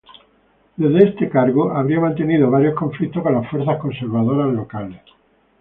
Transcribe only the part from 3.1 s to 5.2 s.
con las fuerzas conservadoras locales.